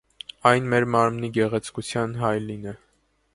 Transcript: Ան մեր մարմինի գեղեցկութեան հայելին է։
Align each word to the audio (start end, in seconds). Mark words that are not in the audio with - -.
Ան 0.51 0.69
մեր 0.71 0.87
մարմինի 0.95 1.29
գեղեցկութեան 1.35 2.17
հայելին 2.23 2.67
է։ 2.73 2.75